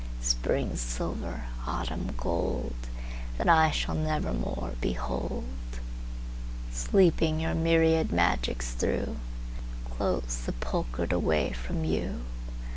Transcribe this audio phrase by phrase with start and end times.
[0.23, 2.73] Spring silver, autumn gold,
[3.37, 5.43] That I shall never more behold!
[6.71, 9.17] Sleeping your myriad magics through,
[9.91, 12.21] Close sepulchred away from you!